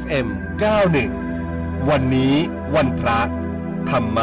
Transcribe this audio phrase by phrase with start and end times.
[0.00, 0.26] FM
[1.08, 2.34] 91 วันนี้
[2.74, 3.20] วันพระ
[3.90, 4.18] ธรรม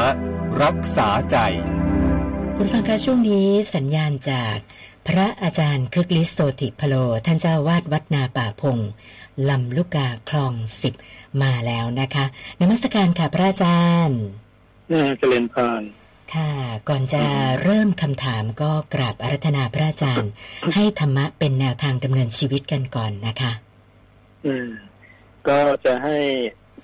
[0.63, 1.37] รักษาใจ
[2.55, 4.57] คุณฟังคะช่วงนี้สัญญาณจาก
[5.07, 6.95] พระอาจารย์คึกฤทธิ์โสติพโล
[7.25, 8.77] ท่านเจ้าวาดวัดนาป่าพง
[9.49, 10.93] ลำลูกกาคลองสิบ
[11.41, 12.25] มาแล้วนะคะ
[12.61, 14.21] นมัสการค่ะพระอาจารย์
[15.19, 15.81] เจริญพร
[16.33, 16.51] ค่ะ
[16.89, 17.23] ก่อนจะ
[17.63, 20.31] เริ่มคำถามก็กราบอารัธนาพระอาจารย์
[20.75, 23.51] ให้ธรรมะเป็นแนวทางดำเนินชีวิตกันก่อนนะคะ
[24.45, 24.69] อืม
[25.47, 26.17] ก็จะให้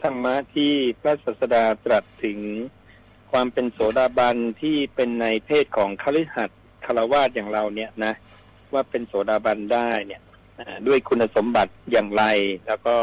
[0.02, 2.40] ธรรมะที่พระศาสดาตรัสถึง
[3.32, 8.14] ความเป็นโสดาบันที่เป็นในเพศของคฤหัสถ์คารวาสอย่างเราเนี่ยนะ
[8.74, 10.22] ว่าเป็นโสดาบันได้เนี่ย
[10.88, 12.24] ด้วยคุณสมบัติอย่างไร
[12.68, 12.96] แล้วก็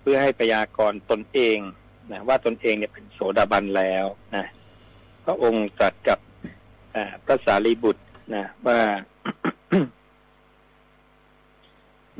[0.00, 1.58] เพื่อให้พยากรตนเอง
[2.12, 4.46] นะว่าตนเองเนี่ยเป็นโสดาบันแล้วนะ
[5.24, 6.18] พระองค์ตรัสกับ
[7.26, 8.02] พระสารีบุตร
[8.34, 8.80] นะว่า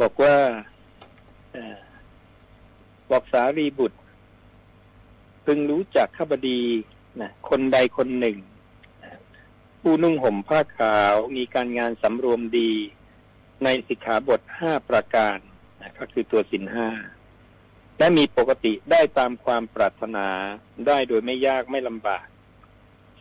[0.01, 0.37] บอกว่า
[3.11, 3.99] บอกสารีบุตร
[5.45, 6.60] พึงรู้จักข้าบดี
[7.21, 8.37] นะคนใดคนหนึ่ง
[9.80, 12.71] ผู้นุ่งห่มผ้าขาวมีการงานสำรวมดี
[13.65, 15.38] ในสิกขาบทห้าประการ
[15.80, 16.88] นะก็คือตัวสินห้า
[17.99, 20.27] และมีปกติได้ตามความปรารถนา
[20.87, 22.27] ได้โดยไม่ยากไม่ลำบาก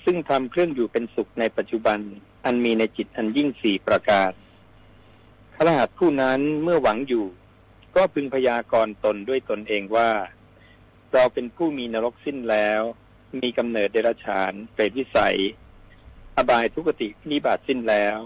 [0.03, 2.00] ซึ่งทำเครื่องอยู่เป็นสุขในปัจจุบัน
[2.45, 4.31] อันมีในจิตอันยิ่งสี่ประการ
[5.56, 7.25] ขรหัสผู้นั้นเมื่อหวังอยู่
[7.95, 10.09] ก็พึงพยากรณ์ตนด้วยตนเองว่า
[11.13, 12.81] เราเป็นผู้มีนรกสิ้นแล้ว
[13.41, 15.38] มีกำเนิดเดรัจฉานเปรตวิสัย
[16.35, 18.17] อบายทุกตินิบาตสิ้นแล้ว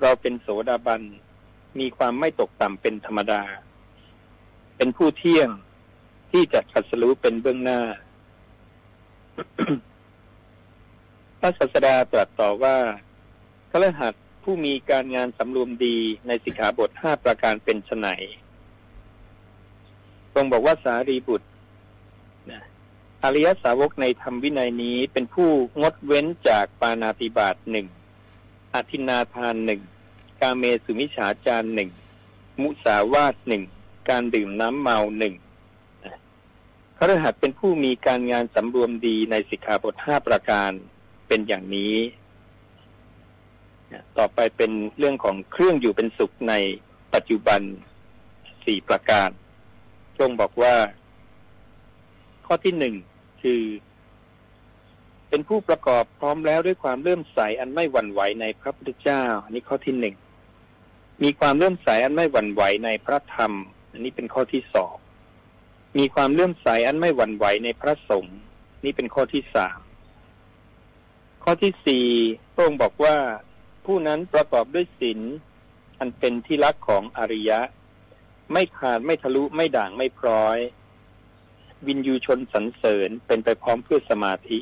[0.00, 1.02] เราเป็นโสดาบัน
[1.78, 3.42] มีความไม่ตกต่ำเป็นธรรมดา
[4.76, 5.48] เป็นผู้เที่ยง
[6.30, 7.80] ที่จะขัดสรู้เป็นเบื้องหน้า
[11.40, 12.76] พระศาสดาตรัสต่อว่า
[13.70, 15.96] พระรหัสผู้มีการงานสำรวมดี
[16.26, 18.08] ในสิกขาบทห้าประการเป็นไน
[20.40, 21.48] รงบอกว่าสารีบุตร
[23.24, 27.86] อริยสาวกในธรรมวินัยนี้เป็นผู้งดเว้นจากปานาติบาตหนึ่ง
[28.74, 29.80] อธินาทานหนึ่ง
[30.40, 31.90] กาเมสุมิฉาจารหนึ่ง
[32.62, 33.62] มุสาวาทหนึ่ง
[34.08, 35.34] การดื่มน้ำเมาหนึ่ง
[36.96, 40.72] พระรหัสเป็นผู้มีการงานสำรวมดีในสิกขาบทห้าประการ
[41.28, 41.94] เป็นอย่างนี้
[44.18, 46.54] ต่อไปเป็นเรื่องของเครื่องอยู่เป็นสุขใน
[47.14, 47.60] ปัจจุบัน
[48.64, 49.30] สี่ประการ
[50.20, 50.74] ทรงบอกว่า
[52.46, 52.94] ข้อที่หนึ่ง
[53.42, 53.62] คือ
[55.28, 60.14] เป็นผู้ประกอบพร้อมแล้วด้วยความเลื่อมใสอันไม่หวั่นไหวในพระพุทธเจ้า อันนี้ข้อที่หนึ่ง
[61.22, 63.52] มีความเลื่อมใสอันไม่หวั่นไหวในพระธรรม
[63.92, 64.94] อันนี้เป็นข้อที่สอง
[65.98, 68.36] มีความเลื่อมใสอันไม่หวั่นไหวในพระสงฆ์
[68.84, 69.80] นี่เป็นข้อที่สาม
[71.44, 72.06] ข้อที่สี่
[72.54, 73.16] พระองค์บอกว่า
[73.84, 75.20] ผู้นั้นประกอบด้วยศีล
[75.98, 77.60] อันเป็นที่รักของอริยะ
[78.52, 80.58] ไม่ขาดไม่ทะลุไม่ด่างไม่พร้อย
[81.86, 84.58] วินยูชนสรรเสริญเป็นไปพร้อมเพื่อสมาธิ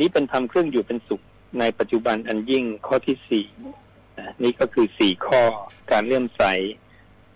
[0.00, 1.22] นี้เป็นธรรมเครื่องอยู่เป็นสุข
[1.60, 3.46] ในปัจจุบันอันยิ่งข้อที่สี่
[4.42, 5.42] นี่ก็คือสี่ข้อ
[5.90, 6.42] การเลื่อมใส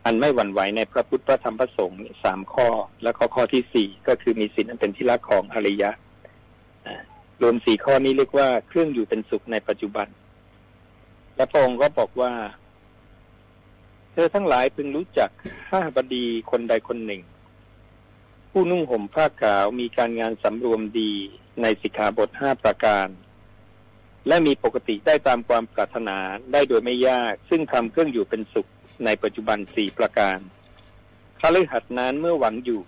[0.04, 2.68] อันไม่หวั่นไหวในพระพุทธพระธรรมพระสงฆ์สามข้อ
[3.02, 5.90] และข้อข้อที่สี่ก็คือมีศีลอันเป็นที่รักของอริยะ
[7.42, 10.08] รวมสี่ข้อนี้เรียกว่าเครื่องอยู่เป็นสุขในปัจจุบัน
[11.36, 12.32] และพระองค์ก็บอกว่า
[14.20, 15.30] ธอทั้งหลายพึงรู้จัก
[15.68, 17.22] ข้าบดีคนใดคนหนึ่ง
[18.50, 21.12] ผู้นุ่งห่มผ้าขาวมีการงานสำรวมดี
[21.62, 23.08] ในสิกขาบทห้าประการ
[24.28, 26.18] และมีปกติได้ตามความปรารถนา
[26.52, 28.70] ได้โดยไม่ยาก ซึ่งทำเครื่องอยู่เป็นสุข
[29.04, 30.38] ในปัจจุบันสี่ประการ
[31.40, 32.80] คฤหัสนั้นเมื่อหวังอยู่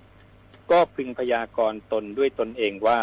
[0.70, 3.00] ก็พึงพยากรณ์ตนด้วยตนเองว่า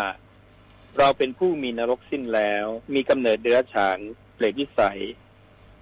[0.98, 4.00] เราเป็นผู้มีนรกสิ้นแล้ว มีกำเนิดเดือฉาน
[4.36, 5.02] เปรตวิสัย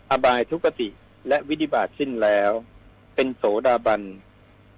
[0.09, 0.89] อบายทุกติ
[1.27, 2.51] และวิธิบาตสิ้นแล้ว
[3.15, 4.01] เป็นโสดาบัน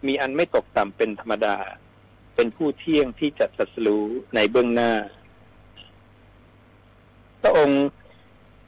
[0.07, 1.57] มีอันไม่ตกต่ำเป็นธรรมดา
[2.35, 4.05] เป็นผู้เที่ยงที่จะสัสรู้
[4.35, 4.91] ในเบื้องหน้า
[7.41, 7.83] พระองค์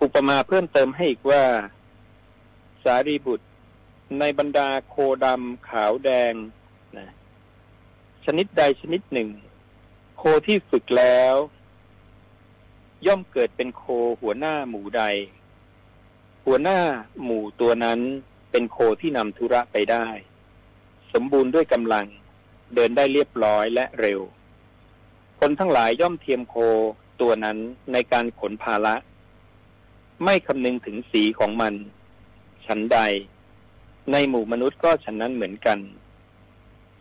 [0.01, 1.43] อุปมาเพิ่มเติมให้อีกว่า
[2.83, 3.47] สารีบุตร
[4.19, 6.33] ในบรรดาโคดำขาวแดง
[6.97, 7.09] นะ
[8.25, 9.29] ชนิดใดชนิดหนึ่ง
[10.17, 11.35] โคที่ฝึกแล้ว
[13.05, 13.83] ย่อมเกิดเป็นโค
[14.21, 15.03] หัวหน้าหมู่ใด
[16.45, 16.79] หัวหน้า
[17.23, 17.99] หมู่ตัวนั้น
[18.51, 20.07] เป็นโคที่นำธุระไปได้
[21.13, 22.05] สมบูรณ์ด้วยกำลัง
[22.75, 24.19] เดินได้เรียบร้อยและเร็ว
[25.39, 26.55] คนทั้งหลายย่อมเทียมโค
[27.21, 27.57] ตัวนั้น
[27.91, 28.95] ในการขนภาระ
[30.23, 31.73] ไม่คำนึงถึงสีของมัน
[32.65, 32.99] ฉันใด
[34.11, 35.79] ในหมู่มนุษย์ก็ฉะนั้นเหมือนกัน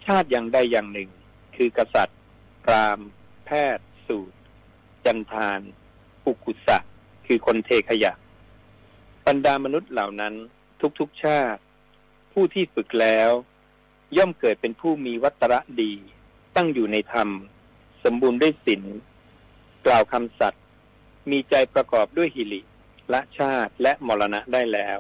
[0.04, 1.10] ชาติอย่างใดอย่างหนึ่ง
[1.56, 2.18] คือกษัตริย์
[2.64, 3.00] พราม
[3.44, 4.36] แพทย์ สูตร
[5.04, 5.60] จันทาน
[6.26, 6.78] อุกุสะ
[7.26, 8.12] คือคนเทขยะ
[9.30, 10.34] รรดามนุษย์เหล่านั้น
[10.98, 11.62] ทุกๆชาติ
[12.32, 13.30] ผู้ที่ฝึกแล้ว
[14.16, 15.92] ย่อมเกิดเป็นผู้มีวัตระดี
[16.56, 17.28] ตั้งอยู่ในธรรม
[18.04, 18.82] สมบูรณ์ด้วยศีล
[19.86, 20.62] กล่าวคำสัตย์
[21.30, 22.60] มีใจประกอบด้วยหิริ
[23.12, 24.98] ละชาติและมรณะได้แล้ว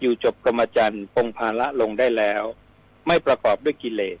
[0.00, 2.42] อยู่จบกรรมจันทร์ปงภาละลงได้แล้ว
[3.06, 4.18] ไม่ประกอบด้วยกิเลส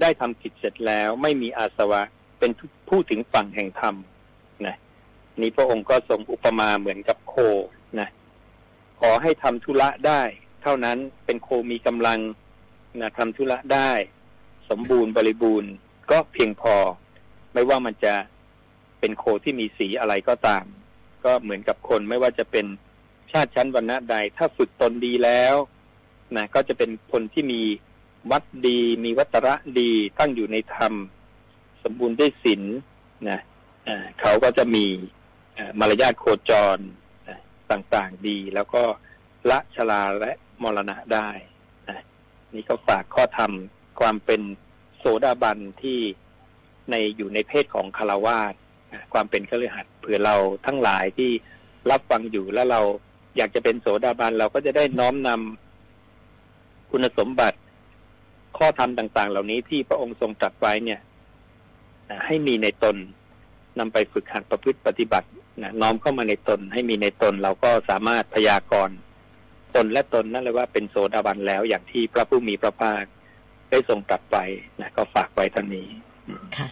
[0.00, 2.02] ได้ทำกิจเสร็จแล้วไม่มีอาสวะ
[2.38, 2.50] เป็น
[2.88, 3.94] ผู้ถึงฝั่งแห่งธรรม
[4.66, 4.76] นะ
[5.40, 7.34] นี่พระองค์ก็ทรงอุปมาเหมือนกับโค
[9.00, 10.22] ขอให้ทำธุระได้
[10.62, 12.20] เท่านั้นเป็นโคมีกำลัง
[13.00, 13.90] นะทำธุระได้
[14.70, 15.72] สมบูรณ์บริบูรณ์
[16.10, 16.74] ก็เพียงพอ
[17.52, 18.14] ไม่ว่ามันจะ
[19.00, 20.64] เป็นโคที่มีสีอะไรก็ตาม
[21.24, 22.66] ก็เหมือนกับคนไม่ว่าจะเป็น
[23.32, 25.54] ชาติชั้นวรรณะใด ถ้าฝึกตนดีแล้ว
[26.36, 27.62] นะก็จะเป็นคนที่มี
[28.30, 30.92] วัดดี มีวัตระดีตั้งอยู่ในธรรม
[31.82, 32.62] สมบูรณ์ด้วยศีล
[33.28, 33.40] นะ
[34.20, 34.84] เขาก็จะมี
[35.78, 36.78] มารยาทโคจร
[37.72, 38.82] ต่างๆดี แล้วก็
[39.50, 40.32] ละชลาและ
[40.62, 41.28] มรณะได้
[42.54, 43.52] นี่ก็ฝากข้อธรรม
[44.00, 44.40] ความเป็น
[44.98, 45.98] โสดาบันที่
[46.90, 48.54] ในอยู่ในเพศของคารวาส
[49.12, 50.36] ความเป็นเครือขัดเผื่อเรา
[50.66, 51.30] ทั้งหลายที่
[51.90, 52.80] รับฟังอยู่แล้วเรา
[53.36, 57.58] อยากจะเป็นโสดาบันเราก็จะได้น้อมนำคุณสมบัติ
[58.58, 61.00] ข้อธรรมต่าง ๆ เหล่านี้ที่พระองค์ทรงตรัสไว้เนี่ย
[62.26, 62.96] ให้มีในตน
[63.78, 65.28] นำไปฝึกหัดประพฤติปฏิบัติ
[65.62, 68.96] นะน้อมเข้ามาในตนให้มีในตนเราก็สามารถพยากรณ์
[69.74, 73.04] ตนและตนนั่นเลยว่าเป็นโสดาบันแล้วอย่างที่พระผู้มีพระภาค
[73.70, 74.36] ได้ทรงตรัสไป
[74.80, 75.88] นะก็ฝากไว้ท่านนี้
[76.56, 76.68] ค่ะ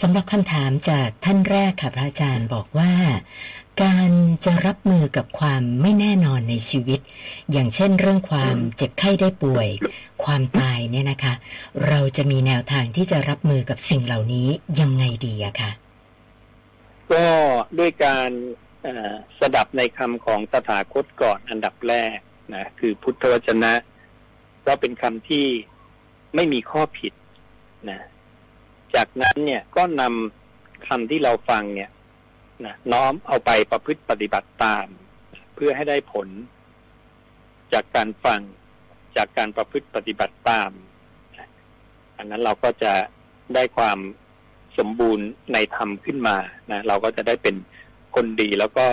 [0.00, 2.92] สำหรับคำถามจากท่านแรกค่ะพระอาจารย์บอกว่า
[3.82, 4.12] การ
[4.44, 7.00] จะรับมือกับความไม่แน่นอนในชีวิต
[7.52, 9.68] อย่างเช่นเรื่องความเจ็บไข้ได้ป่วย
[10.24, 11.34] ความตายเนี่ยนะคะ
[11.88, 14.48] เราจะมีแนวทางที่จะรับมือกับสิ่งเหล่านี้
[14.80, 15.70] ยังไงดีอะค่ะ
[17.12, 17.24] ก็
[17.78, 18.30] ด้วยการ
[19.40, 22.18] สดับในคำของตถาคตก่อนอันดับแรก
[22.54, 23.72] นะคือพุทธวจนะ
[24.66, 25.46] ก็เป็นคำที่
[26.34, 27.12] ไม่มีข้อผิด
[27.90, 28.00] นะ
[28.94, 31.90] จากนั้นเนี่ยก็นำคำที่เราฟังเนี่ย
[32.64, 34.86] นะน้อมเอาไปประพฤติปฏิบัติตาม
[35.54, 36.28] เพื่อให้ได้ผล
[37.72, 38.40] จากการฟัง
[39.16, 40.70] จากการประพฤติปฏิบัติตาม
[42.16, 42.92] อันนั้นเราก็จะ
[43.54, 43.98] ได้ความ
[44.78, 46.36] สมบูรณ์ในธรรมขึ้นมา
[46.70, 47.54] นะเราก็จะได้เป็น
[48.14, 48.86] คนดีแล้วก็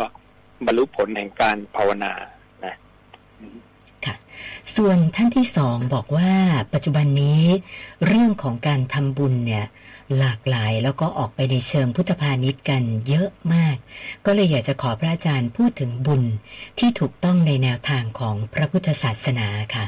[0.66, 2.14] บรรลุผลแห่งการภาวนา
[2.66, 2.76] นะ
[4.06, 4.16] ค่ะ
[4.76, 6.32] ส่วนท่านที่สองบอกว่า
[6.74, 7.44] ปัจจุบันนี้
[8.06, 9.66] เรื่องของการทำบุญเนี่ย
[10.18, 13.76] หลากหลายแล้วก็ออกไปในเชิงพุทธพาณิชย์กันเยอะมาก
[14.26, 16.24] ก็เลยอยากจะขอพระอาจารย์พูดถึงบุญ
[16.80, 19.86] ที่ถูกต้องในแนวทางของพระพุทธศาสนาค่ะ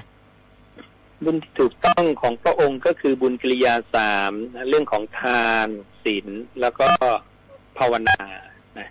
[1.24, 4.32] บุญที่ถูกต้องของพระองค์ก็คือบุญกิริยาสาม
[4.70, 5.68] เรื่องของทาน
[6.04, 6.28] ศีล
[6.62, 6.88] แล้วก็
[7.78, 8.22] ภาวนา
[8.80, 8.90] นะ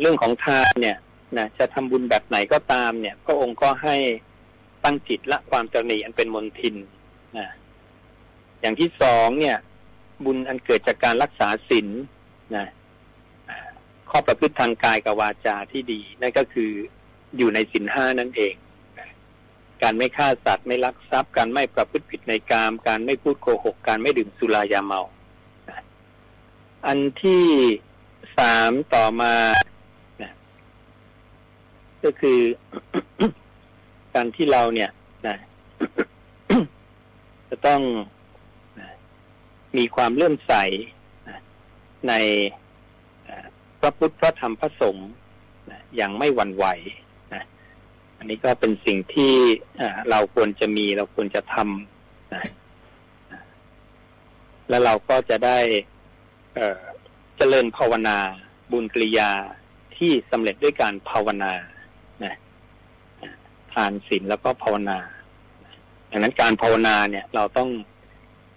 [0.00, 0.98] เรื่องของทานเนี่ย
[1.38, 3.96] นะจะทำบุญแบบไหนก็ตามเนี่ย พระองค์ก็ให้
[4.84, 6.76] ตั้งจิตละความตรณีอันเป็นมนทิน
[7.38, 7.48] นะ
[8.60, 9.56] อย่างที่สองเนี่ย
[10.24, 11.88] บุญอันเกิดจากการรักษาศีล
[12.56, 12.66] นะ
[14.10, 16.70] ข้อประพฤติทางกายกับวาจาที่ดี นั่นก็คือ
[17.36, 18.54] อยู่ในศีลห้านั่นเอง
[19.82, 25.00] การไม่ฆ่าสัตว์ไม่ลักทรัพย์ การไม่ประพฤติผิดในกาม การไม่พูดโกหก การไม่ดื่มสุรายาเมา
[26.86, 27.44] อันที่
[28.38, 29.34] สามต่อมา
[32.04, 32.40] ก็คือ
[34.14, 34.90] การที่เราเนี่ย
[35.26, 35.36] นะ
[37.48, 37.82] จะต้อง
[39.76, 40.52] มีความเลื่อมใส
[42.08, 42.12] ใน
[43.80, 45.10] พระพุทธพระธรรมพระสงฆ์
[45.96, 46.66] อย่างไม่หวั่นไหว
[48.24, 49.34] อันนี้ก็เป็นสิ่งที่
[50.10, 55.58] เราควรจะมีเราควรจะทำแล้วเราก็จะได้
[57.36, 58.18] เจริญภาวนา
[58.70, 59.30] บุญกิริยา
[59.96, 61.52] ที่สำเร็จด้วยการภาวนา
[62.24, 62.34] นะ
[63.72, 64.98] ทานศีลแล้วก็ภาวนา
[66.10, 67.70] ดังนั้นการภาวนาเนี่ย เราต้อง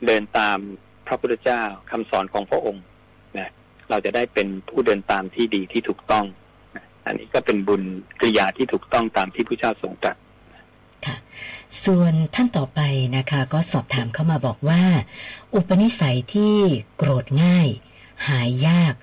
[0.05, 0.57] เดินตาม
[1.07, 2.83] พระพุทธเจ้าคำสอนของพระองค์
[3.37, 3.49] นะ
[3.89, 6.25] เราจะได้เป็นผู้เดินตามที่ดีที่ถูกต้อง
[7.07, 7.81] อันนี้ก็เป็นบุญ
[8.19, 10.17] กริยาที่ถูกต้องตามที่พระเจ้าทรงตรัส
[11.05, 11.15] ค่ะ
[11.85, 12.81] ส่วนท่านต่อไป
[13.17, 14.83] นะคะ ก็สอบถามเข้ามาบอกว่า
[15.55, 16.55] อุปนิสัยที่
[16.97, 17.67] โกรธง่าย
[18.27, 18.93] หายยาก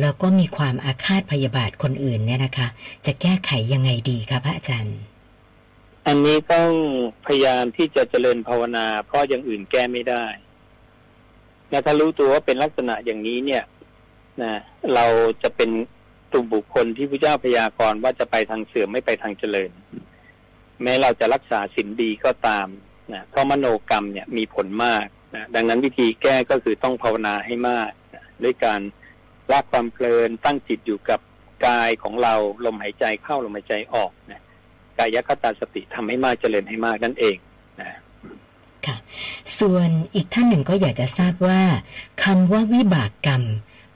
[0.00, 2.68] แล้วก็มีความอาฆาตพยาบาทคนอื่นเนี่ยนะคะ
[3.06, 4.98] จะแก้ไขยังไงดีคะพระอาจารย์
[6.06, 6.70] อันนี้ต้อง
[7.26, 10.24] พยายามที่จะเจริญภาวนา เพราะอย่างอื่นแก้ไม่ได้
[11.72, 13.64] นะถ้ารู้ตัวว่าเป็นลักษณะอย่างนี้เนี่ย
[14.42, 14.52] นะ
[14.94, 15.06] เรา
[15.42, 15.70] จะเป็น
[16.32, 19.70] กลุ่มบุคคลที่พระเจ้าพยากรณ์ว่าจะไปทางเสื่อมไม่ไปทางเจริญ
[20.82, 22.66] แม้เราจะรักษาสินดีก็ตาม
[23.12, 28.80] นะเพราะมโนกรรมเนี่ยมีผลมากนะดังนั้นวิธีแก้ก็คือต้องภาวนาให้มากนะด้วยการ
[29.50, 31.20] ละความเพลินตั้งจิตอยู่กับ
[31.66, 32.34] กายของเรา
[32.64, 34.42] ลมหายใจเข้าลมหายใจออกนะ
[34.98, 37.36] กายคตาสติทำให้มากเจริญให้มากนั่นเอง
[37.80, 37.98] นะ
[38.86, 38.96] ค่ะ
[39.58, 41.60] ส่วนอีกท่านหนึ่งก็อยากจะทราบว่า
[42.24, 43.42] คำว่าวิบากกรรม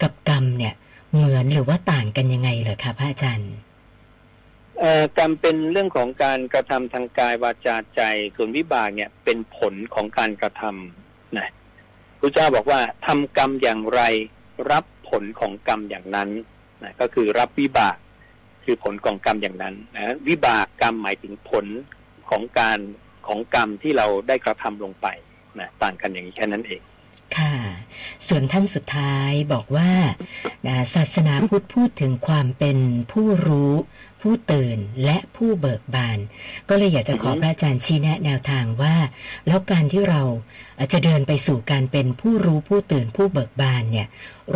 [0.02, 0.74] กับกรรมเนี่ย
[1.16, 3.52] เหมือนหรือว่าต่างกันยังไงเหรอคะพระอาจารย์
[4.80, 8.00] เอ่อกรรมเป็นเรื่องของการกระทำทางกายวาจาใจ
[8.36, 11.48] ส่วนวิบากเนี่ยเป็นผลของการกระทำนะ
[12.20, 14.00] พระเจ้าบอกว่าทำกรรมอย่างไร
[14.70, 16.30] รับผลของกรรมอย่างนั้น
[16.82, 17.96] นะก็คือรับวิบาก
[18.64, 21.66] คือผลของกรรมอย่างนั้นนะวิบากกรรมหมายถึงผล
[22.30, 22.78] ของการ
[23.26, 25.06] ของกรรมที่เราได้กระทำลงไป
[25.58, 26.80] นะต่างกันอย่างนี้แค่นั้นเอง
[27.36, 27.52] ค่ะ
[28.28, 29.90] ส่วนท่านสุดท้ายบอกว่า
[30.94, 32.78] ศาสนาพุทธพูดถึงความเป็น
[33.12, 33.72] ผู้รู้
[34.22, 36.18] ผู้ตื่นและผู้เบิกบาน
[36.68, 38.96] ก็เลยอยากจะขอพระอาจารย์ชี้แนะแนวทางว่า
[39.46, 40.22] แล้วการที่เรา
[40.86, 44.08] จจะเดินไปสู่การเป็นผู้รู้ผู้ตื่นผู้เบิกบานเนี่ย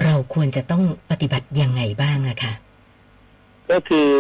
[0.03, 2.53] เราควรจะต้องปฏิบัติยังไงบ้างอะคะ
[3.71, 4.11] ก็คือ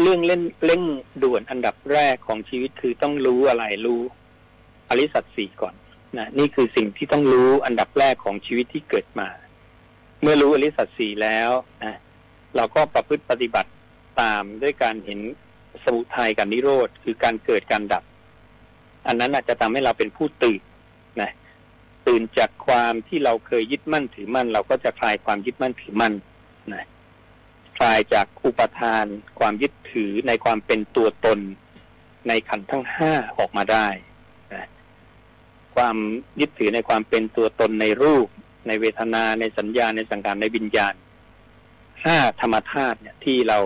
[0.00, 0.82] เรื่องเล่นเร่ง
[1.22, 4.02] ด่วนอันดับแรกของชีวิตคือต้องรู้อะไรรู้
[4.88, 5.74] อริสัตสีก่อน
[6.18, 9.28] นะนี่คือสิ่งที่ต้องรู้อันดับแรกของชีวิตที่เกิดมา
[10.22, 11.50] เมื่อรู้อริสัตสีแล้ว
[11.84, 11.96] นะ
[12.56, 13.70] เราก็ประพฤติปฏิบัติ
[14.20, 15.20] ตามด้วยการเห็น
[15.84, 18.04] สมุทัยกับนิโรธคือการเกิดการดับ
[19.06, 20.60] อันนั้นอาจจะทำให้เราเป็นผู้ตื่น
[21.20, 21.30] นะ
[22.06, 26.14] ตื่นจากความที่เราเคยยึดมั่นถือมั่น เราก็จะคลายความยึดมั่นถือมั่น
[26.74, 26.84] นะ
[27.78, 29.06] คลายจากอุปทาน
[29.38, 31.38] ความยึดถือในความเป็นตัวตน
[32.28, 33.88] ในขันทั้งห้าออกมาได้
[35.76, 35.96] ความ
[36.40, 38.26] ยึดถือในความเป็นตัวตนในรูป
[38.66, 40.94] ในเวทนาในสัญญาในสังขารในวิญญาณ
[42.04, 43.58] ห้าธรรมธาตุเนี่ยที่เรา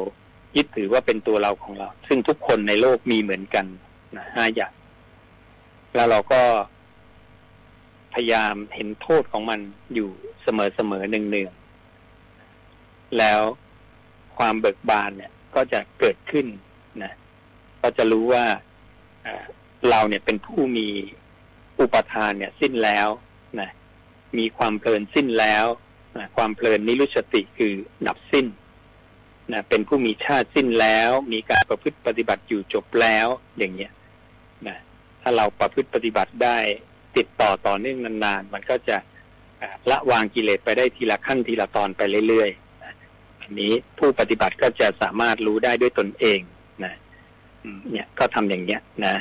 [0.56, 3.66] ยึดถือว่าเป็นตัวเราของเรา ซึ่งทุกคนในโลกมีเหมือนกัน
[4.16, 4.72] นะห้าอย่าง
[5.94, 6.42] แล้วเราก็
[8.14, 9.60] พยายามเห็นโทษของมัน
[9.94, 10.10] อยู่
[10.42, 13.40] เสมอๆเนืองๆแล้ว
[14.38, 16.46] ความเบิกบานเนี่ย ก็จะเกิดขึ้น
[17.02, 17.12] นะ
[17.82, 18.44] ก็จะรู้ว่า
[19.90, 20.88] เราเนี่ยเป็นผู้มี
[21.80, 23.08] อุปทานเนี่ยสิ้นแล้ว
[23.60, 23.70] นะ
[24.38, 25.66] มีความเพลินสิ้นแล้ว
[26.16, 27.72] นะความเพลินนิรุชติคือ
[28.06, 28.46] ดับสิ้น
[29.52, 33.26] นะเป็นผู้มีชาติสิ้นแล้ว มีการประพฤติปฏิบัติอยู่จบแล้ว
[33.58, 33.92] อย่างเงี้ย
[34.66, 34.76] นะ
[35.22, 36.58] ถ้าเราประพฤติปฏิบัติได้
[37.16, 38.96] ติดต่อต่อเนื่องนานๆ มันก็จะ
[39.90, 46.40] ละวางกิเลสไปได้ทีละขั้นทีละตอนไปเรื่อยๆอันนี้ผู้ปฏิบัติก็จะสามารถรู้ได้ด้วยตนเอง
[46.84, 46.94] นะ
[47.90, 49.14] เนี่ยก็ทำอย่างเนี้ยนะ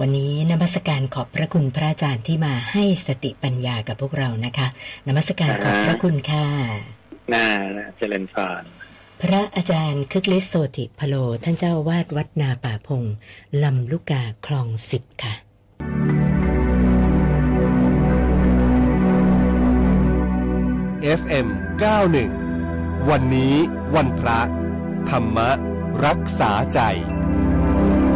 [0.00, 4.66] วันนี้นมัสการขอบพระคุณพระอาจารย์ที่มาให้สติปัญญากับพวกเรานะคะ
[5.06, 6.46] นมัสการขอบพระคุณค่ะ
[7.32, 7.46] น่า
[7.96, 8.62] เจริญพร
[9.22, 13.02] พระอาจารย์คึกฤทธิ์โสติพโล ท่านเจ้าอาวาดวัดนาป่าพง
[13.62, 15.34] ลำลูกกาคลองสิบค่ะ
[21.20, 21.48] FM
[22.28, 23.54] 91 วันนี้
[23.94, 24.40] วันพระ
[25.10, 25.38] ธรรม
[26.06, 26.80] รักษาใจ